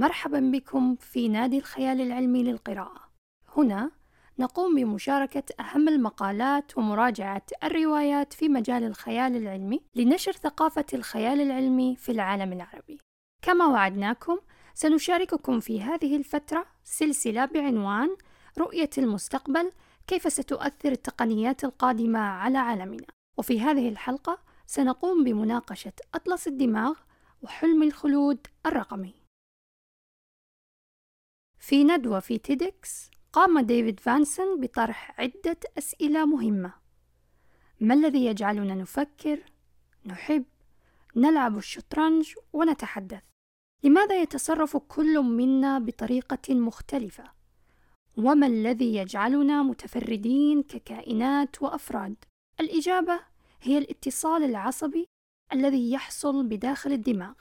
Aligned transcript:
ومرحبا 0.00 0.40
بكم 0.40 0.96
في 0.96 1.28
نادي 1.28 1.58
الخيال 1.58 2.00
العلمي 2.00 2.42
للقراءة. 2.42 3.10
هنا 3.56 3.90
نقوم 4.38 4.76
بمشاركة 4.76 5.42
أهم 5.60 5.88
المقالات 5.88 6.78
ومراجعة 6.78 7.42
الروايات 7.64 8.32
في 8.32 8.48
مجال 8.48 8.84
الخيال 8.84 9.36
العلمي 9.36 9.80
لنشر 9.94 10.32
ثقافة 10.32 10.84
الخيال 10.94 11.40
العلمي 11.40 11.96
في 11.96 12.12
العالم 12.12 12.52
العربي. 12.52 12.98
كما 13.42 13.66
وعدناكم 13.66 14.38
سنشارككم 14.74 15.60
في 15.60 15.82
هذه 15.82 16.16
الفترة 16.16 16.66
سلسلة 16.84 17.44
بعنوان 17.44 18.16
رؤية 18.58 18.90
المستقبل 18.98 19.72
كيف 20.06 20.32
ستؤثر 20.32 20.92
التقنيات 20.92 21.64
القادمة 21.64 22.18
على 22.18 22.58
عالمنا. 22.58 23.06
وفي 23.38 23.60
هذه 23.60 23.88
الحلقة 23.88 24.38
سنقوم 24.66 25.24
بمناقشة 25.24 25.92
أطلس 26.14 26.48
الدماغ 26.48 26.94
وحلم 27.42 27.82
الخلود 27.82 28.46
الرقمي. 28.66 29.19
في 31.70 31.84
ندوة 31.84 32.20
في 32.20 32.38
TEDx 32.38 33.10
قام 33.32 33.60
ديفيد 33.60 34.00
فانسون 34.00 34.60
بطرح 34.60 35.20
عدة 35.20 35.56
أسئلة 35.78 36.24
مهمة. 36.24 36.72
ما 37.80 37.94
الذي 37.94 38.24
يجعلنا 38.24 38.74
نفكر 38.74 39.40
نحب 40.06 40.44
نلعب 41.16 41.58
الشطرنج 41.58 42.34
ونتحدث؟ 42.52 43.22
لماذا 43.84 44.22
يتصرف 44.22 44.76
كل 44.76 45.20
منا 45.22 45.78
بطريقة 45.78 46.54
مختلفة؟ 46.54 47.24
وما 48.16 48.46
الذي 48.46 48.94
يجعلنا 48.94 49.62
متفردين 49.62 50.62
ككائنات 50.62 51.62
وأفراد؟ 51.62 52.16
الإجابة 52.60 53.20
هي 53.62 53.78
الاتصال 53.78 54.42
العصبي 54.42 55.06
الذي 55.52 55.92
يحصل 55.92 56.46
بداخل 56.46 56.92
الدماغ. 56.92 57.34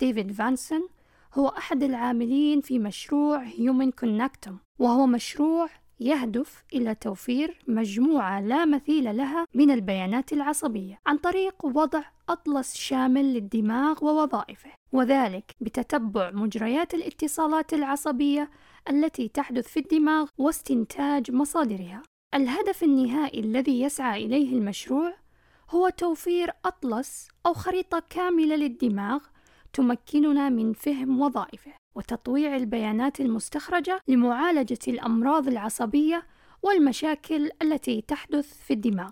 ديفيد 0.00 0.32
فانسون 0.32 0.88
هو 1.34 1.48
أحد 1.48 1.82
العاملين 1.82 2.60
في 2.60 2.78
مشروع 2.78 3.42
Human 3.42 3.90
Connectome 3.90 4.58
وهو 4.78 5.06
مشروع 5.06 5.68
يهدف 6.00 6.64
إلى 6.74 6.94
توفير 6.94 7.58
مجموعة 7.68 8.40
لا 8.40 8.64
مثيل 8.64 9.16
لها 9.16 9.46
من 9.54 9.70
البيانات 9.70 10.32
العصبية 10.32 10.98
عن 11.06 11.16
طريق 11.16 11.64
وضع 11.64 12.02
أطلس 12.28 12.74
شامل 12.74 13.34
للدماغ 13.34 14.04
ووظائفه 14.04 14.70
وذلك 14.92 15.52
بتتبع 15.60 16.30
مجريات 16.30 16.94
الاتصالات 16.94 17.74
العصبية 17.74 18.50
التي 18.90 19.28
تحدث 19.28 19.68
في 19.68 19.80
الدماغ 19.80 20.28
واستنتاج 20.38 21.30
مصادرها. 21.30 22.02
الهدف 22.34 22.82
النهائي 22.82 23.40
الذي 23.40 23.80
يسعى 23.80 24.24
إليه 24.26 24.58
المشروع 24.58 25.14
هو 25.70 25.88
توفير 25.88 26.52
أطلس 26.64 27.28
أو 27.46 27.52
خريطة 27.54 28.02
كاملة 28.10 28.56
للدماغ 28.56 29.20
تمكننا 29.72 30.48
من 30.48 30.72
فهم 30.72 31.20
وظائفه 31.20 31.72
وتطويع 31.96 32.56
البيانات 32.56 33.20
المستخرجة 33.20 34.00
لمعالجة 34.08 34.78
الأمراض 34.88 35.48
العصبية 35.48 36.26
والمشاكل 36.62 37.50
التي 37.62 38.00
تحدث 38.00 38.64
في 38.66 38.72
الدماغ. 38.72 39.10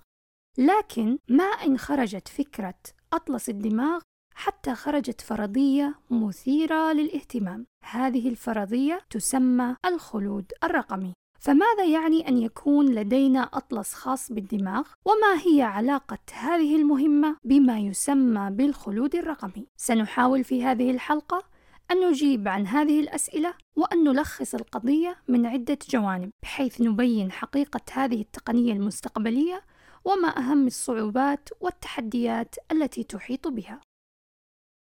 لكن 0.58 1.18
ما 1.28 1.44
إن 1.44 1.78
خرجت 1.78 2.28
فكرة 2.28 2.74
أطلس 3.12 3.48
الدماغ 3.48 4.00
حتى 4.34 4.74
خرجت 4.74 5.20
فرضية 5.20 5.94
مثيرة 6.10 6.92
للاهتمام. 6.92 7.66
هذه 7.84 8.28
الفرضية 8.28 9.00
تسمى 9.10 9.76
الخلود 9.86 10.52
الرقمي. 10.64 11.12
فماذا 11.38 11.84
يعني 11.84 12.28
أن 12.28 12.38
يكون 12.38 12.86
لدينا 12.86 13.42
أطلس 13.42 13.94
خاص 13.94 14.32
بالدماغ؟ 14.32 14.88
وما 15.04 15.40
هي 15.46 15.62
علاقة 15.62 16.18
هذه 16.32 16.76
المهمة 16.76 17.36
بما 17.44 17.78
يسمى 17.78 18.50
بالخلود 18.50 19.14
الرقمي؟ 19.14 19.66
سنحاول 19.76 20.44
في 20.44 20.64
هذه 20.64 20.90
الحلقة 20.90 21.42
أن 21.90 22.08
نجيب 22.08 22.48
عن 22.48 22.66
هذه 22.66 23.00
الأسئلة 23.00 23.54
وأن 23.76 24.04
نلخص 24.04 24.54
القضية 24.54 25.16
من 25.28 25.46
عدة 25.46 25.78
جوانب 25.90 26.30
بحيث 26.42 26.80
نبين 26.80 27.32
حقيقة 27.32 27.80
هذه 27.92 28.20
التقنية 28.20 28.72
المستقبلية 28.72 29.62
وما 30.04 30.38
أهم 30.38 30.66
الصعوبات 30.66 31.48
والتحديات 31.60 32.54
التي 32.72 33.02
تحيط 33.02 33.48
بها. 33.48 33.80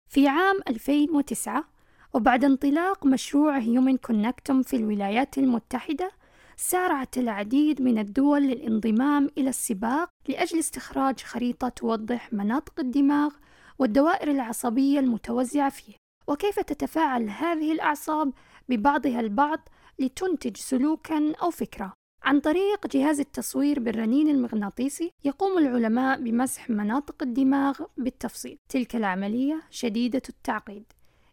في 0.10 0.28
عام 0.28 0.60
2009 0.68 1.66
وبعد 2.14 2.44
انطلاق 2.44 3.06
مشروع 3.06 3.58
هيومن 3.58 3.98
كونكتوم 3.98 4.62
في 4.62 4.76
الولايات 4.76 5.38
المتحدة 5.38 6.12
سارعت 6.58 7.18
العديد 7.18 7.82
من 7.82 7.98
الدول 7.98 8.42
للانضمام 8.42 9.30
إلى 9.38 9.50
السباق 9.50 10.10
لأجل 10.28 10.60
استخراج 10.60 11.20
خريطة 11.20 11.70
توضح 11.70 12.34
مناطق 12.34 12.80
الدماغ 12.80 13.34
والدوائر 13.80 14.32
العصبية 14.32 15.00
المتوزعة 15.00 15.70
فيه. 15.70 15.94
وكيف 16.28 16.60
تتفاعل 16.60 17.30
هذه 17.30 17.72
الأعصاب 17.72 18.34
ببعضها 18.70 19.20
البعض 19.20 19.60
لتنتج 20.00 20.58
سلوكا 20.58 21.34
أو 21.42 21.52
فكرة؟ 21.52 21.94
عن 22.24 22.40
طريق 22.40 22.88
جهاز 22.88 23.20
التصوير 23.20 23.80
بالرنين 23.80 24.30
المغناطيسي 24.30 25.12
يقوم 25.24 25.58
العلماء 25.58 26.22
بمسح 26.22 26.70
مناطق 26.70 27.24
الدماغ 27.24 27.82
بالتفصيل. 27.98 28.58
تلك 28.70 28.96
العملية 28.96 29.62
شديدة 29.70 30.22
التعقيد. 30.30 30.84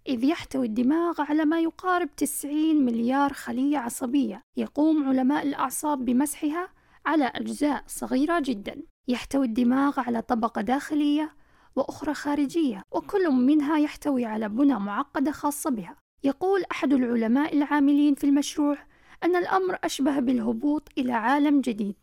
إذ 0.08 0.24
يحتوي 0.24 0.66
الدماغ 0.66 1.20
على 1.20 1.44
ما 1.44 1.60
يقارب 1.60 2.08
90 2.16 2.84
مليار 2.84 3.32
خلية 3.32 3.78
عصبية 3.78 4.42
يقوم 4.56 5.08
علماء 5.08 5.46
الأعصاب 5.46 6.04
بمسحها 6.04 6.68
على 7.06 7.24
أجزاء 7.24 7.84
صغيرة 7.86 8.40
جدا. 8.40 8.82
يحتوي 9.08 9.46
الدماغ 9.46 10.00
على 10.00 10.22
طبقة 10.22 10.60
داخلية 10.62 11.34
وأخرى 11.76 12.14
خارجية 12.14 12.82
وكل 12.92 13.30
منها 13.30 13.78
يحتوي 13.78 14.24
على 14.24 14.48
بنى 14.48 14.78
معقدة 14.78 15.30
خاصة 15.30 15.70
بها. 15.70 15.96
يقول 16.24 16.64
أحد 16.72 16.92
العلماء 16.92 17.56
العاملين 17.56 18.14
في 18.14 18.24
المشروع 18.24 18.78
أن 19.24 19.36
الأمر 19.36 19.78
أشبه 19.84 20.18
بالهبوط 20.18 20.88
إلى 20.98 21.12
عالم 21.12 21.60
جديد 21.60 21.96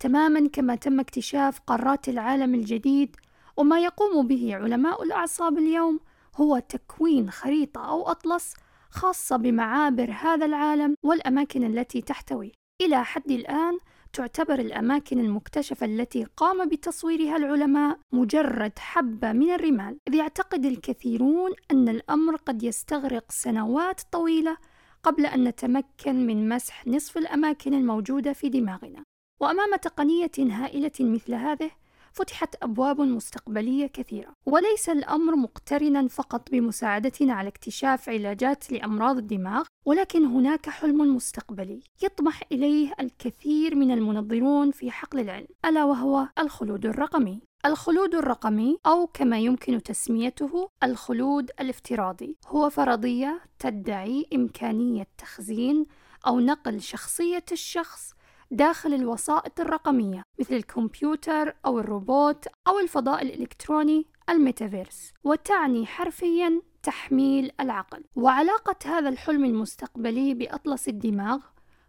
تماما 0.00 0.48
كما 0.48 0.74
تم 0.74 1.00
اكتشاف 1.00 1.60
قارات 1.60 2.08
العالم 2.08 2.54
الجديد 2.54 3.16
وما 3.56 3.80
يقوم 3.80 4.26
به 4.26 4.54
علماء 4.54 5.02
الأعصاب 5.02 5.58
اليوم 5.58 6.00
هو 6.40 6.58
تكوين 6.58 7.30
خريطة 7.30 7.88
أو 7.88 8.10
أطلس 8.10 8.54
خاصة 8.90 9.36
بمعابر 9.36 10.10
هذا 10.10 10.46
العالم 10.46 10.94
والأماكن 11.02 11.64
التي 11.64 12.00
تحتويه 12.00 12.52
إلى 12.80 13.04
حد 13.04 13.30
الآن 13.30 13.78
تعتبر 14.12 14.58
الأماكن 14.58 15.18
المكتشفة 15.18 15.86
التي 15.86 16.24
قام 16.24 16.68
بتصويرها 16.68 17.36
العلماء 17.36 17.98
مجرد 18.12 18.78
حبة 18.78 19.32
من 19.32 19.50
الرمال، 19.50 19.98
إذ 20.08 20.14
يعتقد 20.14 20.64
الكثيرون 20.64 21.50
أن 21.70 21.88
الأمر 21.88 22.36
قد 22.36 22.62
يستغرق 22.62 23.32
سنوات 23.32 24.00
طويلة 24.12 24.56
قبل 25.02 25.26
أن 25.26 25.44
نتمكن 25.44 26.26
من 26.26 26.48
مسح 26.48 26.86
نصف 26.86 27.18
الأماكن 27.18 27.74
الموجودة 27.74 28.32
في 28.32 28.48
دماغنا. 28.48 29.02
وأمام 29.40 29.76
تقنية 29.76 30.30
هائلة 30.38 30.92
مثل 31.00 31.34
هذه، 31.34 31.70
فتحت 32.18 32.54
أبواب 32.62 33.00
مستقبلية 33.00 33.86
كثيرة. 33.86 34.34
وليس 34.46 34.88
الأمر 34.88 35.36
مقترنا 35.36 36.08
فقط 36.08 36.50
بمساعدتنا 36.50 37.32
على 37.32 37.48
اكتشاف 37.48 38.08
علاجات 38.08 38.72
لأمراض 38.72 39.16
الدماغ 39.18 39.66
ولكن 39.86 40.24
هناك 40.24 40.68
حلم 40.68 41.16
مستقبلي 41.16 41.80
يطمح 42.02 42.42
إليه 42.52 42.94
الكثير 43.00 43.74
من 43.74 43.90
المنظرون 43.90 44.70
في 44.70 44.90
حقل 44.90 45.20
العلم 45.20 45.46
ألا 45.64 45.84
وهو 45.84 46.28
الخلود 46.38 46.86
الرقمي. 46.86 47.40
الخلود 47.66 48.14
الرقمي 48.14 48.78
أو 48.86 49.06
كما 49.06 49.38
يمكن 49.38 49.82
تسميته 49.82 50.68
الخلود 50.82 51.50
الافتراضي 51.60 52.36
هو 52.46 52.70
فرضية 52.70 53.40
تدعي 53.58 54.26
إمكانية 54.34 55.06
تخزين 55.18 55.86
أو 56.26 56.40
نقل 56.40 56.80
شخصية 56.80 57.44
الشخص 57.52 58.14
داخل 58.50 58.94
الوسائط 58.94 59.60
الرقمية 59.60 60.22
مثل 60.40 60.54
الكمبيوتر 60.54 61.54
أو 61.66 61.78
الروبوت 61.78 62.46
أو 62.68 62.78
الفضاء 62.78 63.22
الإلكتروني 63.22 64.06
الميتافيرس 64.30 65.12
وتعني 65.24 65.86
حرفيا 65.86 66.62
تحميل 66.82 67.52
العقل. 67.60 68.04
وعلاقة 68.16 68.76
هذا 68.84 69.08
الحلم 69.08 69.44
المستقبلي 69.44 70.34
بأطلس 70.34 70.88
الدماغ 70.88 71.38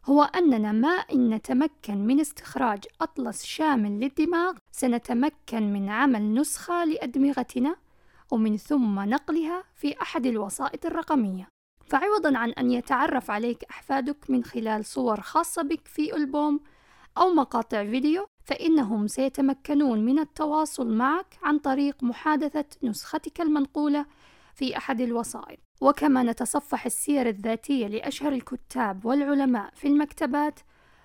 هو 0.06 0.24
أننا 0.24 0.72
ما 0.72 0.90
إن 0.90 1.30
نتمكن 1.30 1.98
من 1.98 2.20
استخراج 2.20 2.80
أطلس 3.02 3.44
شامل 3.44 4.00
للدماغ 4.00 4.54
سنتمكن 4.72 5.74
من 5.74 5.90
عمل 5.90 6.34
نسخة 6.34 6.86
لأدمغتنا 6.86 7.76
ومن 8.32 8.58
ثم 8.58 9.00
نقلها 9.00 9.64
في 9.76 10.02
أحد 10.02 10.26
الوسائط 10.26 10.86
الرقمية. 10.86 11.48
فعوضا 11.90 12.38
عن 12.38 12.50
أن 12.50 12.72
يتعرف 12.72 13.32
عليك 13.32 13.64
أحفادك 13.64 14.30
من 14.30 14.44
خلال 14.44 14.86
صور 14.86 15.22
خاصة 15.22 15.62
بك 15.62 15.88
في 15.88 16.16
ألبوم 16.16 16.60
أو 17.18 17.34
مقاطع 17.34 17.84
فيديو 17.84 18.28
فإنهم 18.44 19.08
سيتمكنون 19.08 20.06
من 20.06 20.20
التواصل 20.20 20.94
معك 20.94 21.38
عن 21.44 21.60
طريق 21.60 22.04
محادثة 22.04 22.66
نسختك 22.84 23.42
المنقولة 23.42 24.06
في 24.56 24.78
أحد 24.78 25.02
الوسائط 25.02 25.60
وكما 25.82 26.24
نتصفح 26.24 26.86
السير 26.86 27.30
الذاتية 27.30 27.88
لأشهر 27.88 28.34
الكتاب 28.34 29.06
والعلماء 29.06 29.72
في 29.76 29.88
المكتبات 29.88 30.60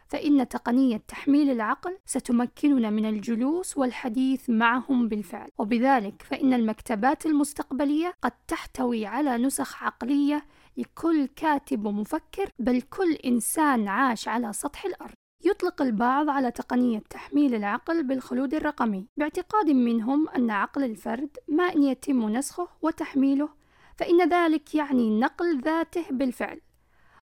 فإن 0.08 0.48
تقنية 0.48 0.96
تحميل 0.96 1.50
العقل 1.50 1.98
ستمكننا 2.06 2.90
من 2.90 3.06
الجلوس 3.06 3.78
والحديث 3.78 4.50
معهم 4.50 5.08
بالفعل. 5.08 5.48
وبذلك 5.58 6.22
فإن 6.22 6.52
المكتبات 6.52 7.26
المستقبلية 7.26 8.14
قد 8.22 8.32
تحتوي 8.48 9.06
على 9.06 9.36
نسخ 9.36 9.82
عقلية 9.82 10.44
لكل 10.76 11.26
كاتب 11.26 11.86
ومفكر 11.86 12.48
بل 12.58 12.82
كل 12.82 13.12
إنسان 13.12 13.88
عاش 13.88 14.28
على 14.28 14.52
سطح 14.52 14.84
الأرض. 14.84 15.14
يطلق 15.44 15.82
البعض 15.82 16.28
على 16.28 16.50
تقنية 16.50 16.98
تحميل 16.98 17.54
العقل 17.54 18.02
بالخلود 18.02 18.54
الرقمي. 18.54 19.06
باعتقاد 19.16 19.70
منهم 19.70 20.28
أن 20.28 20.50
عقل 20.50 20.84
الفرد 20.84 21.36
ما 21.48 21.64
إن 21.64 21.82
يتم 21.82 22.28
نسخه 22.28 22.68
وتحميله 22.82 23.48
فإن 23.96 24.28
ذلك 24.28 24.74
يعني 24.74 25.20
نقل 25.20 25.60
ذاته 25.60 26.04
بالفعل. 26.10 26.60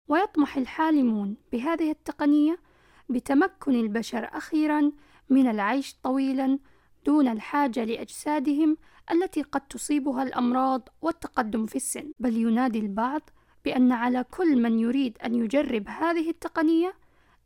ويطمح 0.07 0.57
الحالمون 0.57 1.37
بهذه 1.51 1.91
التقنية 1.91 2.59
بتمكن 3.09 3.75
البشر 3.75 4.29
أخيرا 4.33 4.91
من 5.29 5.47
العيش 5.49 5.95
طويلا 6.03 6.59
دون 7.05 7.27
الحاجة 7.27 7.83
لأجسادهم 7.83 8.77
التي 9.11 9.41
قد 9.41 9.61
تصيبها 9.61 10.23
الأمراض 10.23 10.89
والتقدم 11.01 11.65
في 11.65 11.75
السن. 11.75 12.11
بل 12.19 12.37
ينادي 12.37 12.79
البعض 12.79 13.29
بأن 13.65 13.91
على 13.91 14.23
كل 14.23 14.61
من 14.61 14.79
يريد 14.79 15.17
أن 15.25 15.35
يجرب 15.35 15.87
هذه 15.87 16.29
التقنية 16.29 16.93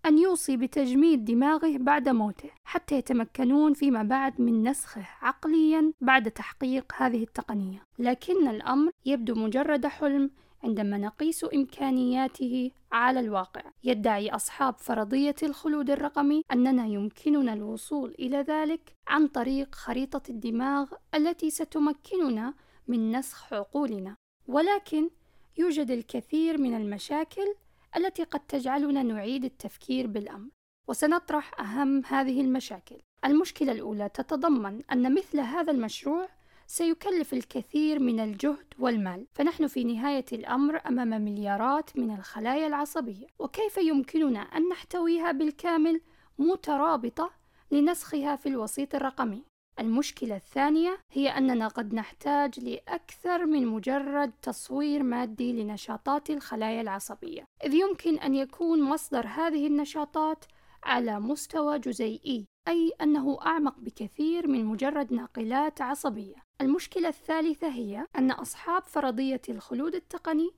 أن 0.05 0.17
يوصي 0.17 0.57
بتجميد 0.57 1.25
دماغه 1.25 1.77
بعد 1.77 2.09
موته 2.09 2.49
حتى 2.63 2.95
يتمكنون 2.95 3.73
فيما 3.73 4.03
بعد 4.03 4.41
من 4.41 4.63
نسخه 4.69 5.07
عقليا 5.21 5.93
بعد 6.01 6.31
تحقيق 6.31 6.93
هذه 6.97 7.23
التقنية. 7.23 7.83
لكن 7.99 8.47
الأمر 8.47 8.91
يبدو 9.05 9.35
مجرد 9.35 9.87
حلم 9.87 10.29
عندما 10.63 10.97
نقيس 10.97 11.45
إمكانياته 11.53 12.71
على 12.91 13.19
الواقع. 13.19 13.61
يدعي 13.83 14.29
أصحاب 14.29 14.77
فرضية 14.77 15.35
الخلود 15.43 15.89
الرقمي 15.89 16.43
أننا 16.51 16.87
يمكننا 16.87 17.53
الوصول 17.53 18.15
إلى 18.19 18.37
ذلك 18.37 18.95
عن 19.07 19.27
طريق 19.27 19.75
خريطة 19.75 20.21
الدماغ 20.29 20.93
التي 21.15 21.49
ستمكننا 21.49 22.53
من 22.87 23.11
نسخ 23.11 23.53
عقولنا. 23.53 24.15
ولكن 24.47 25.09
يوجد 25.57 25.91
الكثير 25.91 26.61
من 26.61 26.73
المشاكل 26.77 27.55
التي 27.97 28.23
قد 28.23 28.39
تجعلنا 28.39 29.03
نعيد 29.03 29.45
التفكير 29.45 30.07
بالأمر 30.07 30.49
وسنطرح 30.87 31.59
أهم 31.59 32.05
هذه 32.05 32.41
المشاكل. 32.41 32.95
المشكلة 33.25 33.71
الأولى 33.71 34.09
تتضمن 34.09 34.81
أن 34.91 35.15
مثل 35.15 35.39
هذا 35.39 35.71
المشروع 35.71 36.29
سيكلف 36.67 37.33
الكثير 37.33 37.99
من 37.99 38.19
الجهد 38.19 38.73
والمال 38.79 39.27
فنحن 39.33 39.67
في 39.67 39.83
نهاية 39.83 40.25
الأمر 40.33 40.81
أمام 40.87 41.09
مليارات 41.21 41.97
من 41.97 42.15
الخلايا 42.15 42.67
العصبية. 42.67 43.27
وكيف 43.39 43.77
يمكننا 43.77 44.39
أن 44.39 44.69
نحتويها 44.69 45.31
بالكامل 45.31 46.01
مترابطة 46.39 47.31
لنسخها 47.71 48.35
في 48.35 48.49
الوسيط 48.49 48.95
الرقمي؟ 48.95 49.43
المشكلة 49.79 50.35
الثانية 50.35 50.97
هي 51.11 51.29
أننا 51.29 51.67
قد 51.67 51.93
نحتاج 51.93 52.59
لأكثر 52.59 53.45
من 53.45 53.67
مجرد 53.67 54.31
تصوير 54.41 55.03
مادي 55.03 55.63
لنشاطات 55.63 56.29
الخلايا 56.29 56.81
العصبية، 56.81 57.43
إذ 57.65 57.73
يمكن 57.73 58.19
أن 58.19 58.35
يكون 58.35 58.81
مصدر 58.81 59.27
هذه 59.27 59.67
النشاطات 59.67 60.45
على 60.83 61.19
مستوى 61.19 61.79
جزيئي، 61.79 62.45
أي 62.67 62.91
أنه 63.01 63.37
أعمق 63.45 63.79
بكثير 63.79 64.47
من 64.47 64.65
مجرد 64.65 65.13
ناقلات 65.13 65.81
عصبية. 65.81 66.35
المشكلة 66.61 67.07
الثالثة 67.07 67.67
هي 67.67 68.05
أن 68.15 68.31
أصحاب 68.31 68.83
فرضية 68.83 69.41
الخلود 69.49 69.95
التقني 69.95 70.51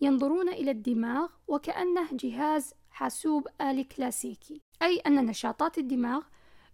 ينظرون 0.00 0.48
إلى 0.48 0.70
الدماغ 0.70 1.28
وكأنه 1.48 2.08
جهاز 2.12 2.74
حاسوب 2.90 3.48
آلي 3.60 3.84
كلاسيكي، 3.84 4.60
أي 4.82 4.98
أن 4.98 5.26
نشاطات 5.26 5.78
الدماغ 5.78 6.22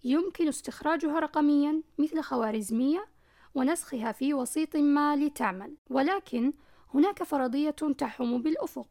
يمكن 0.04 0.48
استخراجها 0.48 1.18
رقميا 1.18 1.82
مثل 1.98 2.20
خوارزمية 2.20 3.06
ونسخها 3.54 4.12
في 4.12 4.34
وسيط 4.34 4.76
ما 4.76 5.16
لتعمل. 5.16 5.74
ولكن 5.90 6.52
هناك 6.94 7.22
فرضية 7.22 7.70
تحوم 7.70 8.42
بالأفق 8.42 8.88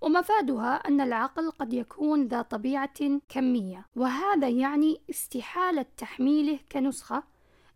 ومفادها 0.00 0.74
أن 0.74 1.00
العقل 1.00 1.50
قد 1.50 1.72
يكون 1.72 2.28
ذا 2.28 2.42
طبيعة 2.42 3.20
كمية. 3.28 3.86
وهذا 3.96 4.48
يعني 4.48 5.00
استحالة 5.10 5.86
تحميله 5.96 6.58
كنسخة 6.72 7.22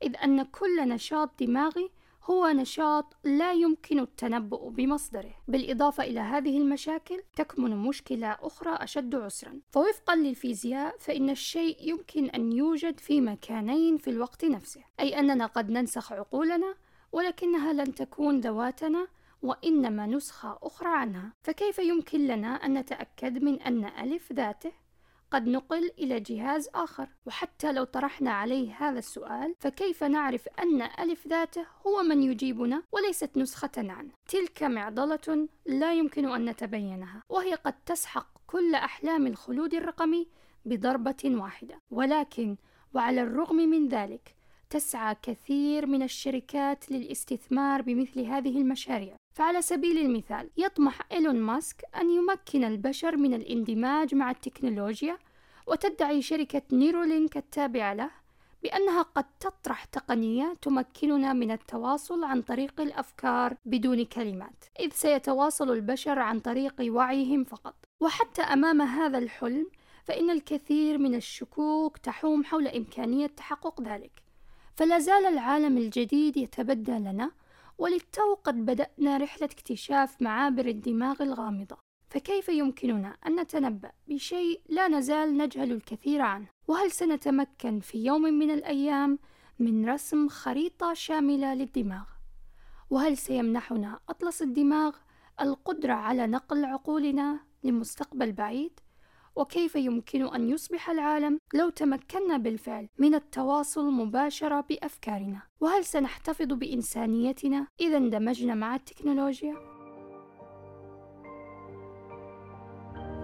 إذ 0.02 0.16
أن 0.16 0.42
كل 0.42 0.88
نشاط 0.88 1.30
دماغي 1.40 1.90
هو 2.24 2.48
نشاط 2.48 3.16
لا 3.24 3.52
يمكن 3.52 3.98
التنبؤ 3.98 4.69
بمصدره. 4.69 5.34
بالإضافة 5.48 6.04
إلى 6.04 6.20
هذه 6.20 6.58
المشاكل 6.58 7.22
تكمن 7.36 7.76
مشكلة 7.76 8.36
أخرى 8.40 8.74
أشد 8.74 9.14
عسرا. 9.14 9.60
فوفقا 9.70 10.16
للفيزياء 10.16 10.96
فإن 10.98 11.30
الشيء 11.30 11.76
يمكن 11.80 12.30
أن 12.30 12.52
يوجد 12.52 13.00
في 13.00 13.20
مكانين 13.20 13.98
في 13.98 14.10
الوقت 14.10 14.44
نفسه. 14.44 14.80
أي 15.00 15.19
أننا 15.19 15.46
قد 15.46 15.70
ننسخ 15.70 16.12
عقولنا 16.12 16.74
ولكنها 17.12 17.72
لن 17.72 17.94
تكون 17.94 18.40
ذواتنا 18.40 19.06
وإنما 19.42 20.06
نسخة 20.06 20.58
أخرى 20.62 20.88
عنها. 20.88 21.32
فكيف 21.42 21.78
يمكن 21.78 22.26
لنا 22.26 22.48
أن 22.48 22.78
نتأكد 22.78 23.42
من 23.42 23.62
أن 23.62 23.84
ألف 23.84 24.32
ذاته 24.32 24.81
قد 25.32 25.49
نقل 25.49 25.90
إلى 25.99 26.20
جهاز 26.20 26.69
آخر. 26.75 27.08
وحتى 27.26 27.73
لو 27.73 27.84
طرحنا 27.84 28.31
عليه 28.31 28.75
هذا 28.79 28.99
السؤال 28.99 29.55
فكيف 29.61 30.05
نعرف 30.05 30.49
أن 30.49 30.82
ألف 30.82 31.26
ذاته 31.26 31.67
هو 31.87 32.02
من 32.02 32.23
يجيبنا 32.23 32.82
وليست 32.93 33.37
نسخة 33.37 33.70
عنه؟ 33.76 34.11
تلك 34.29 34.62
معضلة 34.62 35.49
لا 35.67 35.93
يمكن 35.93 36.29
أن 36.29 36.44
نتبينها 36.44 37.23
وهي 37.29 37.55
قد 37.55 37.75
تسحق 37.87 38.26
كل 38.46 38.75
أحلام 38.75 39.26
الخلود 39.26 39.75
الرقمي 39.75 40.29
بضربة 40.64 41.23
واحدة. 41.25 41.79
ولكن 41.90 42.56
وعلى 42.94 43.23
الرغم 43.23 43.56
من 43.56 43.88
ذلك 43.88 44.34
تسعى 44.72 45.16
كثير 45.22 45.86
من 45.86 46.02
الشركات 46.02 46.90
للاستثمار 46.90 47.82
بمثل 47.82 48.20
هذه 48.20 48.60
المشاريع. 48.60 49.16
فعلى 49.34 49.62
سبيل 49.62 49.98
المثال 49.98 50.50
يطمح 50.56 51.00
إيلون 51.12 51.40
ماسك 51.40 51.84
أن 52.00 52.10
يمكن 52.10 52.64
البشر 52.64 53.16
من 53.16 53.34
الاندماج 53.34 54.14
مع 54.14 54.31
التكنولوجيا 54.31 55.19
وتدعي 55.67 56.22
شركة 56.22 56.62
Neuralink 56.72 57.36
التابعة 57.36 57.94
له 57.94 58.10
بأنها 58.62 59.02
قد 59.02 59.24
تطرح 59.41 59.84
تقنية 59.84 60.55
تمكننا 60.62 61.32
من 61.32 61.50
التواصل 61.50 62.24
عن 62.24 62.43
طريق 62.43 62.81
الأفكار 62.81 63.56
بدون 63.64 64.05
كلمات 64.05 64.64
إذ 64.81 64.91
سيتواصل 64.93 65.70
البشر 65.70 66.19
عن 66.19 66.41
طريق 66.41 66.74
وعيهم 66.81 67.44
فقط. 67.44 67.74
وحتى 68.00 68.43
أمام 68.43 68.82
هذا 68.82 69.19
الحلم 69.19 69.67
فإن 70.05 70.31
الكثير 70.31 70.98
من 70.98 71.14
الشكوك 71.14 71.98
تحوم 71.98 72.44
حول 72.44 72.69
إمكانية 72.69 73.26
تحقق 73.26 73.82
ذلك. 73.82 74.21
فلا 74.74 74.98
زال 74.98 75.26
العالم 75.26 75.79
الجديد 75.79 76.36
يتبدى 76.36 76.93
لنا 76.93 77.31
وللتو 77.79 78.34
قد 78.34 78.67
بدأنا 78.67 79.17
رحلة 79.17 79.46
اكتشاف 79.46 80.22
معابر 80.22 80.67
الدماغ 80.67 81.22
الغامضة. 81.22 81.76
فكيف 82.10 82.48
يمكننا 82.48 83.17
أن 83.26 83.41
نتنبأ 83.41 83.91
بشيء 84.08 84.60
لا 84.69 84.88
نزال 84.88 85.36
نجهل 85.36 85.72
الكثير 85.72 86.20
عنه؟ 86.20 86.46
وهل 86.69 86.91
سنتمكن 86.91 87.81
في 87.81 88.05
يوم 88.05 88.22
من 88.22 88.50
الأيام 88.50 89.19
من 89.58 89.88
رسم 89.88 90.29
خريطة 90.29 90.94
شاملة 90.94 91.55
للدماغ؟ 91.55 92.05
وهل 92.91 93.17
سيمنحنا 93.17 94.00
أطلس 94.08 94.43
الدماغ 94.43 94.96
القدرة 95.41 95.93
على 95.93 96.26
نقل 96.26 96.64
عقولنا 96.64 97.41
لمستقبل 97.64 98.32
بعيد؟ 98.32 98.81
وكيف 99.36 99.77
يمكن 99.77 100.34
أن 100.34 100.48
يصبح 100.48 100.91
العالم 100.91 101.39
لو 101.55 101.70
تمكنا 101.70 102.36
بالفعل 102.36 102.89
من 102.98 103.15
التواصل 103.15 103.93
مباشرة 103.93 104.65
بأفكارنا؟ 104.69 105.43
وهل 105.60 105.84
سنحتفظ 105.84 106.46
بإنسانيتنا 106.46 107.67
إذا 107.81 107.96
اندمجنا 107.96 108.55
مع 108.55 108.74
التكنولوجيا؟ 108.74 109.55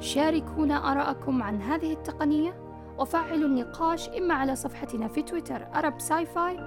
شاركونا 0.00 0.92
آراءكم 0.92 1.42
عن 1.42 1.62
هذه 1.62 1.92
التقنية 1.92 2.68
وفعلوا 2.98 3.48
النقاش 3.48 4.08
إما 4.08 4.34
على 4.34 4.56
صفحتنا 4.56 5.08
في 5.08 5.22
تويتر 5.22 5.66
أرب 5.74 6.00
ساي 6.00 6.26
فاي 6.26 6.58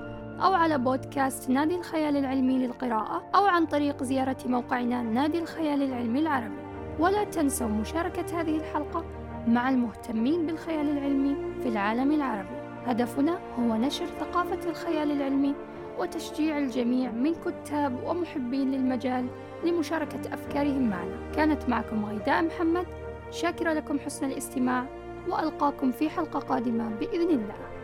أو 0.43 0.53
على 0.53 0.77
بودكاست 0.77 1.49
نادي 1.49 1.75
الخيال 1.75 2.17
العلمي 2.17 2.57
للقراءة 2.57 3.23
أو 3.35 3.45
عن 3.45 3.65
طريق 3.65 4.03
زيارة 4.03 4.37
موقعنا 4.45 5.03
نادي 5.03 5.39
الخيال 5.39 5.81
العلمي 5.81 6.19
العربي. 6.19 6.61
ولا 6.99 7.23
تنسوا 7.23 7.67
مشاركة 7.67 8.41
هذه 8.41 8.55
الحلقة. 8.57 9.20
مع 9.47 9.69
المهتمين 9.69 10.45
بالخيال 10.45 10.89
العلمي 10.89 11.35
في 11.63 11.69
العالم 11.69 12.11
العربي. 12.11 12.61
هدفنا 12.85 13.39
هو 13.59 13.75
نشر 13.75 14.05
ثقافة 14.05 14.69
الخيال 14.69 15.11
العلمي 15.11 15.55
وتشجيع 15.99 16.57
الجميع 16.57 17.11
من 17.11 17.35
كتاب 17.35 18.03
ومحبين 18.05 18.71
للمجال 18.71 19.27
لمشاركة 19.65 20.33
أفكارهم 20.33 20.89
معنا. 20.89 21.31
كانت 21.35 21.69
معكم 21.69 22.05
غيداء 22.05 22.43
محمد. 22.43 22.85
شاكرة 23.31 23.73
لكم 23.73 23.99
حسن 23.99 24.25
الاستماع 24.25 24.85
وألقاكم 25.29 25.91
في 25.91 26.09
حلقة 26.09 26.39
قادمة 26.39 26.89
بإذن 26.89 27.29
الله. 27.29 27.80